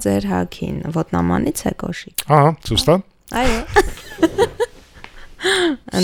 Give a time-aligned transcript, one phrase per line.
[0.00, 2.96] Ձեր հակին ոտնամանից է կոշիկ։ Ահա, ցույց տա։
[3.40, 3.58] Այո։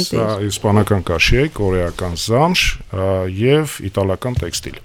[0.06, 2.62] Սա իսպանական կաշի է, կորեական զամշ
[3.36, 4.78] եւ իտալական տեքստիլ։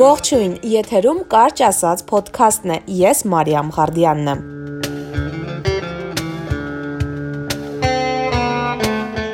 [0.00, 4.59] Ողջույն, եթերում կարճ ասած ոդքասթն է։ Ես Մարիամ Ղարդյանն եմ։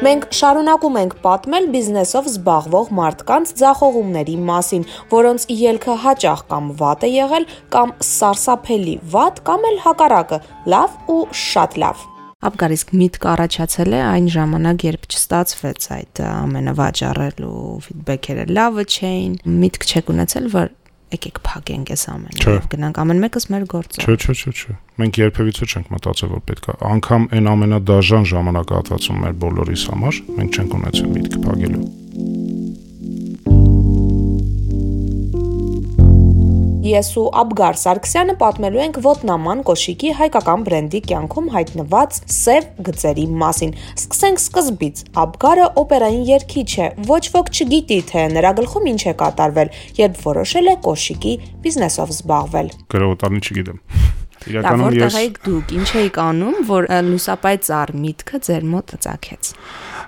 [0.06, 7.10] Մենք շարունակում ենք պատմել բիզնեսով զբաղվող մարդկանց ձախողումների մասին, որոնց ելքը հաճախ կամ վատ է
[7.10, 10.38] եղել, կամ սարսափելի վատ, կամ էլ հակառակը՝
[10.76, 12.06] լավ ու շատ լավ։
[12.46, 19.90] Ապգարիսկ միտք առաջացել է այն ժամանակ, երբ չստացվեց այդ ամենը վաճառելու ֆիդբեքերը լավը չէին։ Միտք
[19.90, 20.74] չեք ունեցել, որ
[21.14, 25.20] եկեք փակենք այս ամենը եւ գնանք ամեն մեկս մեր գործը։ Չէ, չէ, չէ, չէ։ Մենք
[25.22, 30.76] երբևիցե չենք մտածել, որ պետք է անգամ այն ամենադաժան ժամանակահատվածում մեր բոլորիս համար մենք չենք
[30.80, 32.05] ունեցել միտք փակելու։
[36.86, 43.74] Ես ու Աբգար Սարգսյանը պատմելու ենք ոտնաման կոշիկի հայկական բրենդի կյանքում հայտնված սև գծերի մասին։
[43.96, 49.72] Սկսենք սկզբից։ Աբգարը օպերային երգիչ է։ Ոչ ոք չգիտի, թե նրա գլխում ինչ է կատարվել,
[49.98, 54.05] երբ որոշել է կոշիկի բիզնեսով զբաղվել։ Գրողտանի չգիտեմ։
[54.46, 59.50] Իրականում ես Որտեղ եք դուք, ինչ եք անում, որ լուսապայ ծառ միտքը ձեր մոտ ծակեց։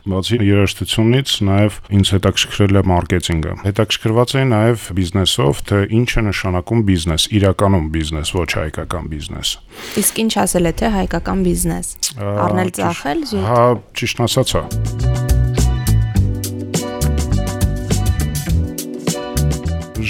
[0.08, 6.84] Բացի երաժշտությունից, նաև ինձ հետաքրքրել է մարքեթինգը։ Հետաքրքրված էի նաև բիզնեսով, թե ինչ է նշանակում
[6.88, 9.54] բիզնես, իրականում բիզնես, ոչ հայկական բիզնես։
[10.04, 11.94] Իսկ ինչ ասել է թե հայկական բիզնես։
[12.46, 13.62] Առնել ծախել զուտ։ Հա,
[13.98, 15.07] ճիշտ ասած, հա։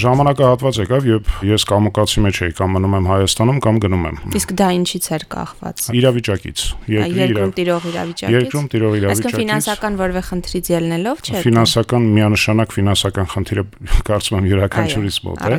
[0.02, 4.54] ժամանակահատված եկավ, երբ ես կամուկացի մեջ էի, կամ մնում եմ Հայաստանում, կամ գնում եմ։ Իսկ
[4.58, 10.70] դա ինչից էր կախված։ Իրավիճակից։ Երկրում տիրող իրավիճակից։ Երկրում տիրող իրավիճակից։ Այսինքն ֆինանսական որևէ խնդրից
[10.72, 13.64] ելնելով չէ։ Ֆինանսական միանշանակ ֆինանսական խնդիրը
[14.08, 15.58] կարծում եմ յուրաքանչյուրից մոտ է։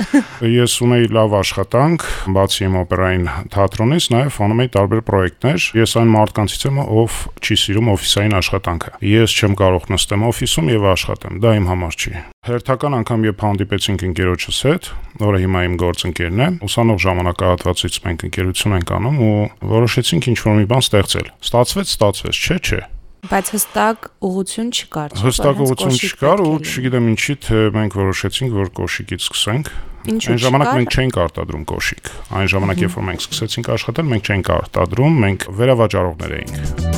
[0.60, 6.12] Ես ունեի լավ աշխատանք, բացի իմ օպերային թատրոնից, նաև անում էի տարբեր պրոյեկտներ։ Ես այն
[6.16, 11.54] մարդկանցից եմ, ով չի սիրում օֆիսային աշխատանքը։ Ես չեմ կարող նստեմ օֆիսում եւ աշխատեմ։ Դա
[11.60, 14.86] իմ համար չի։ Հերթական անգամ երբ հանդիպեցինք ընկերոջս հետ,
[15.20, 19.34] որը հիմա իմ գործընկերն է, ուսանող ժամանակահատվածից մենք ընկերություն ենք անում ու
[19.74, 22.80] որոշեցինք ինչ-որ մի բան ստեղծել։ Ստացվեց, ստացվեց, չէ, չէ։
[23.28, 29.26] Բայց հստակ ուղություն չկար։ Հստակ ուղություն չկար ու չգիտեմ ինչի թե մենք որոշեցինք, որ կոշիկից
[29.28, 34.32] սկսենք։ Այն ժամանակ մենք չէինք արտադրում կոշիկ։ Այն ժամանակ երբ որ մենք սկսեցինք աշխատել, մենք
[34.32, 36.89] չէինք արտադրում, մենք վերավաճառողներ էինք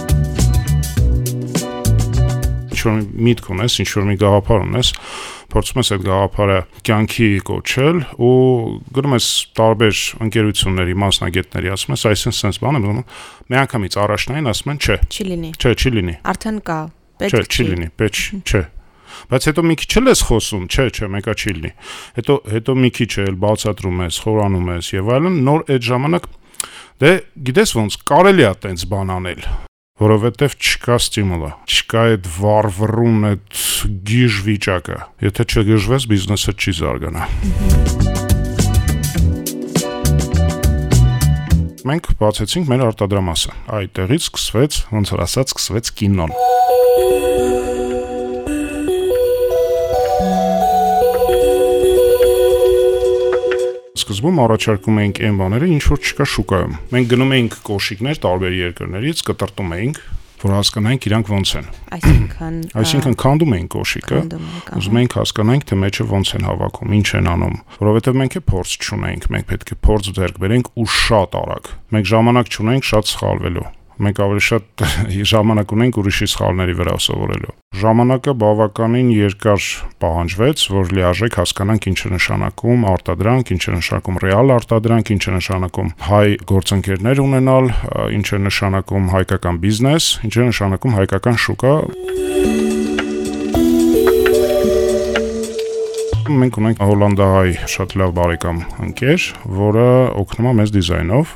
[2.83, 4.91] ինչ-որ միտք ունես, ինչ-որ մի գաղափար ունես,
[5.53, 8.35] փորձում ես այդ գաղափարը կյանքի կոչել ու
[8.97, 9.29] գնում ես
[9.59, 13.03] տարբեր ընկերությունների մասնագետների ասում ես, այսինքն sense բան եմ,
[13.53, 16.79] մի անգամից առաջնային ասում են, չէ։ Չի լինի։ Չէ, չի լինի։ Արդեն կա։
[17.23, 18.63] Պետք չէ, չի լինի, պետք չէ։
[19.29, 21.73] Բայց հետո մի քիչ էլ ես խոսում, չէ, չէ, մեկա չի լինի։
[22.17, 26.31] Հետո հետո մի քիչ էլ բացատրում ես, խորանում ես եւ այլն, նոր այդ ժամանակ
[27.03, 27.13] դե
[27.49, 29.47] գիտես ոնց կարելի է տենց բան անել
[30.03, 33.61] որովհետև չկա ստիմուլը, չկա այդ վառվռուն այդ
[34.09, 34.99] գիժ վիճակը։
[35.29, 37.29] Եթե չգժվես, բիզնեսը չի զարգանա։
[41.93, 46.39] Մենք բացեցինք մեր արտադրամասը։ Այդտեղից սկսվեց, ոնց որ ասած, սկսվեց կինոն։
[54.03, 59.23] սկզբում առաջարկում էինք այն բաները, ինչ որ չկա շուկայում։ Մենք գնում էինք կոշիկներ տարբեր երկրներից,
[59.33, 60.01] կտրտում էինք,
[60.43, 64.23] որ հասկանանք իրանք ոնց են։ Այսինքն Այսինքն քանդում էին կոշիկը։
[64.79, 68.75] Ուզում էինք հասկանանք, թե մեջը ոնց են հավաքում, ինչ են անում, որովհետև մենք է փորձ
[68.83, 73.69] չունենք, մենք պետք է փորձ ձեռք բերենք ու շատ արագ։ Մենք ժամանակ չունենք շատ սխալվելու
[74.03, 74.85] մենք ավելի շատ
[75.33, 79.67] ժամանակ ունենք ուրիշի սխալների վրա սովորելու։ Ժամանակը բավականին երկար
[80.03, 85.35] պահանջվեց, որ լիարժեք հասկանանք ինչ է նշանակում արտադրանք, ինչ է նշանակում ռեալ արտադրանք, ինչ է
[85.39, 87.71] նշանակում հայ գործընկերներ ունենալ,
[88.19, 91.75] ինչ է նշանակում հայկական բիզնես, ինչ է նշանակում հայկական շուկա։
[96.33, 99.25] Մենք ունենք հոլանդահայ շատ լավ բարեկամ ընկեր,
[99.59, 99.89] որը
[100.23, 101.35] օգնում է մեզ դիզայնով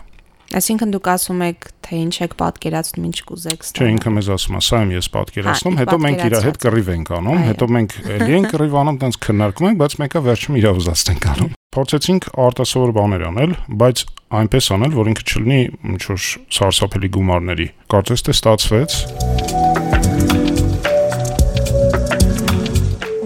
[0.57, 4.57] Այսինքն դուք ասում եք, թե ինչ եք պատկերացնում, ինչ կուզեք ստանալ։ Չէ, ինքը մեզ ասում
[4.57, 8.37] է, սա եմ ես պատկերացնում, հետո մենք իր հետ կռիվ ենք անում, հետո մենք էլի
[8.37, 13.27] ենք կռիվ անում, տենց քննարկում ենք, բայց մեկը վերջում իրավ ուզածնենք անում։ Փորձեցինք արտասովոր բաներ
[13.27, 13.53] անել,
[13.85, 14.05] բայց
[14.41, 15.61] այնպես անել, որ ինքը չլինի
[15.93, 16.25] ինչ որ
[16.57, 18.99] սարսափելի գումարների։ Կարծես թե ստացվեց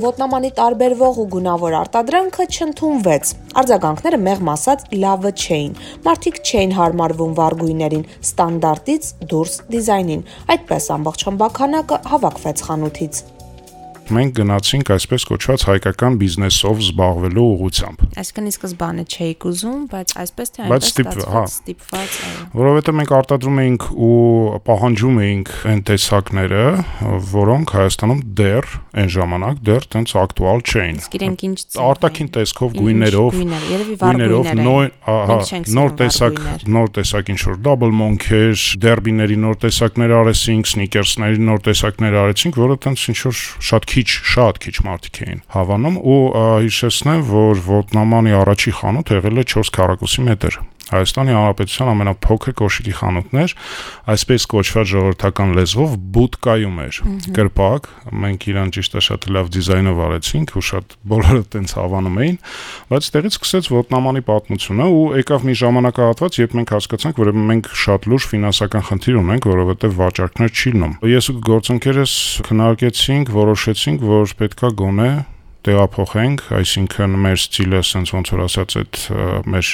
[0.05, 3.33] ոտնամանի տարբերվող ու գունավոր արտադրանքը չընդունվեց։
[3.63, 5.75] Արձագանքները մեղմ ասած լավը չէին։
[6.07, 10.25] Մարդիկ չէին հարմարվում վարգույներին, ստանդարտից դուրս դիզայնին։
[10.57, 13.23] Այդպես ամբողջ խմբականակը հավաքվեց խանութից։
[14.17, 20.55] մենք գնացինք այսպես կոչված հայկական բիզնեսով զբաղվելու ուղղությամբ։ Այսինքն ի սկզբանե չէիք ուզում, բայց այսպես
[20.55, 22.19] թե այնպես ստացված, ստիպված,
[22.61, 24.19] որովհետեւ մենք արտադրում էինք ու
[24.71, 26.65] պահանջում էինք այն տեսակները,
[27.31, 28.71] որոնք Հայաստանում դեռ
[29.01, 33.37] այն ժամանակ դեռ տենց ակտուալ չէին։ Իսկ իրենք ինչ արտաքին տեսքով գույներով,
[34.01, 35.39] գույներով նոր, ահա,
[35.79, 36.41] նոր տեսակ,
[36.75, 42.79] նոր տեսակ ինչ որ double monk-եր, դերբիների նոր տեսակներ արեցինք, sneakers-ների նոր տեսակներ արեցինք, որը
[42.87, 43.41] տենց ինչ որ
[43.71, 46.21] շատ քիչ, շատ քիչ մարդիկ էին հավանում ու
[46.65, 50.61] հիշեցնեմ, որ ոտնամանի առաջի խանութ եղել է 4 քառակուսի մետր
[50.91, 53.55] Հայաստանի Հանրապետության ամենափոքր կոշիկի խանութն էր,
[54.11, 57.01] այսպես կոչված ժողովրդական լեզվով բուտկայում էր։
[57.37, 57.89] Կրպակ,
[58.25, 62.39] մենք իրան ճիշտ է շատ լավ դիզայնով արեցինք ու շատ բոլորը տենց հավանում էին,
[62.91, 68.09] բայց տեղից սկսեց ոտնամանի պատմությունը ու եկավ մի ժամանակահատված, երբ մենք հասկացանք, որ մենք շատ
[68.11, 72.15] լուրջ ֆինանսական խնդիր ունենք, որովհետև վաճառքներ չի լինում։ Ես ու գործընկերս
[72.51, 75.11] քննարկեցինք, որոշեցինք, որ պետքա գոնե
[75.67, 79.01] տեղափոխենք, այսինքն մեր ստիլը ասենց ոնց որ ասած այդ
[79.55, 79.71] մեր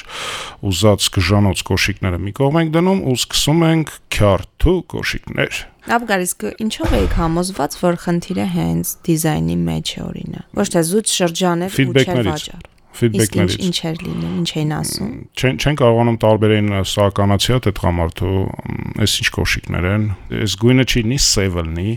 [0.70, 5.60] ուզած գժանոց կոշիկները մի կողմ ենք դնում ու սկսում ենք քյարթու կոշիկներ։
[5.96, 6.32] Ապգարիս
[6.66, 11.92] ինչով եք համոզված, որ խնդիրը հենց դիզայնի մեջ է օրինակ։ Ոչ թե զուտ շրջաներ ու
[11.94, 12.64] չէ վաճառ
[12.96, 18.44] ֆիդբեքներից ինչ էր լինում, ինչ էին ասում։ Չեն չեն կարողանում տարբերեն սա կանացիա թե տղամարդու,
[19.04, 20.06] այս ինչ կոշիկներ են։
[20.40, 21.92] Այս գույնը չի լինի սև լինի,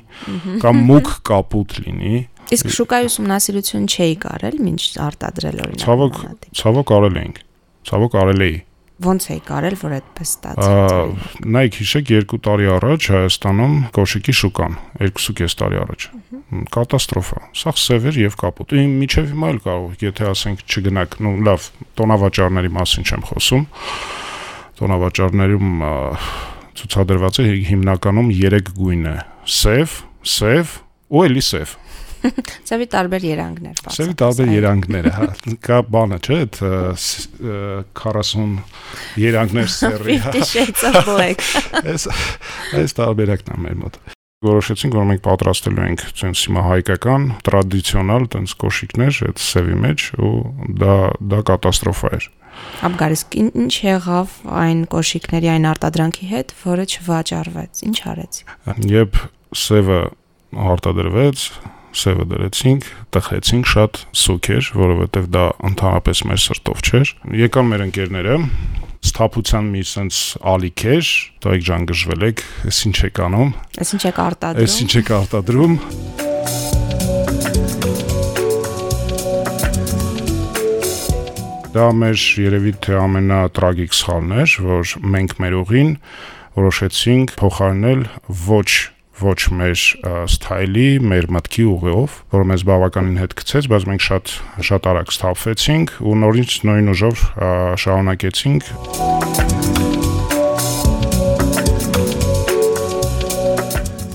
[0.65, 2.15] կամ մուկ կապուտ լինի,
[2.49, 6.15] Իսկ շուկայի ուսումնասիրություն չէի կարել, ինչ արտադրել օրինակ։ Ցավոք,
[6.57, 7.41] ցավոք արել էինք։
[7.89, 8.55] Ցավոք արել էի։
[8.99, 15.55] Ոնց էի կարել, որ այդպես ստացվեց։ Նայեք, հիշեք 2 տարի առաջ Հայաստանում կոշիկի շուկան, 2.5
[15.61, 16.07] տարի առաջ։
[16.73, 21.35] Կատաստրոֆա։ Սա սև էր եւ կապուտ։ Իմ միջև հիմա էլ կարող, եթե ասենք չգնաք, ну
[21.47, 21.69] լավ,
[22.01, 23.63] տոնավաճառների մասին չեմ խոսում։
[24.81, 25.69] Տոնավաճառներում
[26.79, 29.15] ցուցադրված է հիմնականում 3 գույն է՝
[29.59, 29.95] սև,
[30.33, 30.75] սև
[31.09, 31.77] ու էլի սև
[32.69, 35.27] Սևի տարբեր երանգներ բացա։ Սևի տարբեր երանգները, հա,
[35.65, 36.61] կա բանը, չէ՞, այդ
[38.03, 38.55] 40
[39.23, 41.45] երանգներ սերի, հա։ Shades of Black։
[41.83, 42.07] Այս
[42.79, 44.01] այս տարբերակն է մեր մոտ
[44.39, 50.35] որոշեցինք, որ մենք պատրաստելու ենք ցենց հիմա հայկական տրադիցիոնալ տենց կոշիկներ այդ սևի մեջ ու
[50.79, 50.93] դա
[51.33, 52.27] դա կատաստրոֆա էր։
[52.87, 58.39] Աբգարիս ինչ եղավ այն կոշիկների այն արտադրանքի հետ, որը չվաճառվեց։ Ինչ արեց։
[58.93, 59.19] Երբ
[59.59, 59.99] սևը
[60.69, 61.43] արտադրվեց,
[61.95, 68.35] սևը դրեցինք, տխեցինք շատ սուկ էր, որովհետև դա ընդհանրապես մեր սրտով չէր։ Եկան մեր ընկերները,
[69.09, 70.19] սթափության մի sense
[70.53, 71.11] ալիք էր,
[71.45, 75.13] դայք ջան գժվել եք, ես ինչ եք անում։ Ես ինչ եք արտադրում։ Ես ինչ եք
[75.19, 75.73] արտադրում։
[81.69, 82.17] Դա մեր
[82.49, 85.91] երևի թե ամենատրագիկ սխալն էր, որ մենք մեր ուղին
[86.59, 88.01] որոշեցինք փոխարինել
[88.47, 88.69] ոչ
[89.23, 89.83] ոչ մեր
[90.33, 94.33] սթայլի, մեր մտքի ուղիով, որը մեզ բավականին հետ գցեց, բայց մենք շատ
[94.69, 97.25] շատ արագ ստափվեցինք ու նորից նույն ուժով
[97.83, 98.69] շարունակեցինք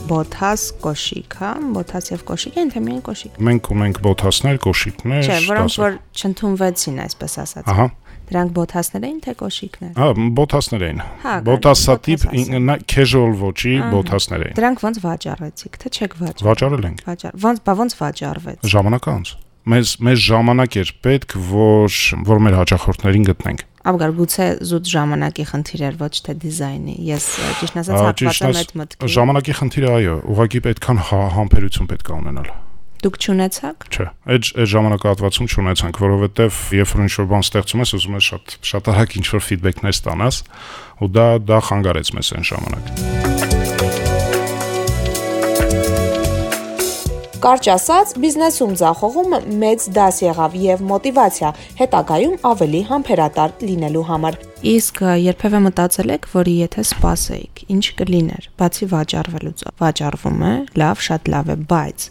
[0.04, 5.38] բոթաս կոշիկ, հա, բոթաս եւ կոշիկ են թե միայն կոշիկ։ Մենք ունենք բոթասներ, կոշիկներ, Չէ,
[5.48, 7.86] որոնք որ չընդունվեցին, այսպես ասած։ Ահա
[8.24, 10.06] Դրանք բոթասներ էին թե կոշիկներ։ Հա,
[10.38, 11.00] բոթասներ էին։
[11.44, 12.22] Բոթասատիպ
[12.88, 17.76] casual ոճի բոթասներ էին։ Դրանք ոնց վաճառեցիք, թե չեք վաճառել։ Վաճառել ենք։ Վաճառ։ Ոնց, բա
[17.84, 21.94] ոնց վաճառվեց։ Ժամանակ անց։ Մեզ մեզ ժամանակ էր պետք, որ
[22.28, 27.80] որ մեր հաճախորդներին գտնենք։ Աբգար գուցե զուտ ժամանակի խնդիր էր, ոչ թե դիզայնի։ Ես ճիշտ
[27.80, 32.52] ասած հակված եմ այդ մտքին։ Ժամանակի խնդիրը այո, ուղղակի պետքան հա, համբերություն պետք է ունենալ։
[33.04, 38.16] Դուք ճանաչաք։ Չէ, այդ այդ ժամանակահատվածում ճանաչանք, որովհետև երբ որ ինչ-որ բան ստեղծում ես, ուզում
[38.16, 40.40] ես շատ շատ արագ ինչ-որ ֆիդբեքներ ստանաս,
[41.04, 43.13] ու դա դա խանգարեց մեզ այն ժամանակ։
[47.44, 54.38] Կարճ ասած, բիզնեսում ձախողումը մեծ դաս եղավ եւ մոտիվացիա հետագայում ավելի համբերատար լինելու համար։
[54.70, 61.28] Իսկ երբևէ մտածել եք, որ եթե սпасեիք, ինչ կլիներ։ Բացի վաճառվելուց, վաճառվում է, լավ, շատ
[61.34, 62.06] լավ է, բայց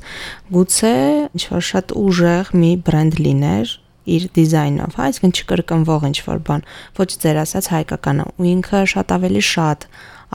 [0.53, 0.93] գուցե
[1.33, 3.73] ինչ որ շատ ուժեղ մի բրենդ լիներ,
[4.13, 6.67] իր դիզայնով, հա, այսինքն չկրկնվող ինչ որ բան,
[7.01, 9.89] ոչ ձեր ասած հայկականը, ու ինքը շատ ավելի շատ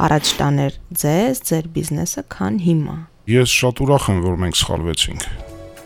[0.08, 5.24] առաջ տաներ ձեզ, ձեր բիզնեսը, քան հիմա։ Ես շատ ուրախ եմ, որ մենք սխալվեցինք։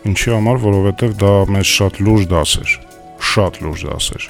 [0.07, 2.75] Ինչի համար, որովհետև դա մեզ շատ լուրջ դաս էր,
[3.33, 4.27] շատ լուրջ դաս էր։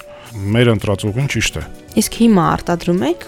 [0.55, 1.63] Մեր ընտրածողին ճիշտ է։
[2.01, 3.27] Իսկ հիմա արտադրում եք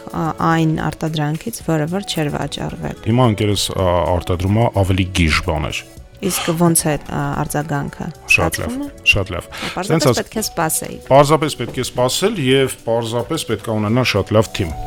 [0.49, 5.85] այն արտադրանքից, որը որ չէր վաճառվել։ Հիմա ընկերս արտադրումա ավելի գիժ բաներ։
[6.25, 6.97] Իսկ ո՞նց է
[7.45, 8.77] արձագանքը։ Շատ լավ,
[9.13, 14.13] շատ լավ։ Պարզապես պետք է սպասեի։ Պարզապես պետք է սպասել եւ պարզապես պետք է ունենալ
[14.15, 14.79] շատ լավ թիմ։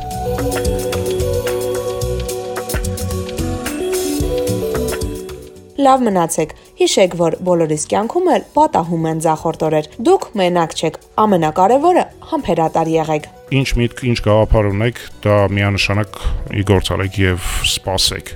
[5.79, 12.91] Լավ մնացեք։ Հիշեք, որ բոլորիս կյանքում էլ պատահում են ձախորդորեր։ Դուք մենակ չեք։ Ամենակարևորը համբերատար
[12.95, 16.19] եղեք։ Ինչ միտք, ինչ գաղափար ունեք, դա միանշանակ
[16.59, 18.35] իգործալեք եւ սпасեք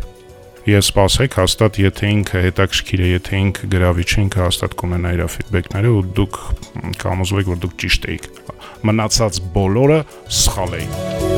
[0.63, 5.25] եւ սпасեք հաստատ եթե ինքը հետաքրքիր է, եթե ինքը գրավիչ է, ինքը հաստատ կունենա իր
[5.35, 6.41] ֆիդբեքները ու դուք
[7.03, 8.31] կամոզվեք, որ դուք ճիշտ եք։
[8.88, 10.01] Մնացած բոլորը
[10.39, 11.33] սխալ է։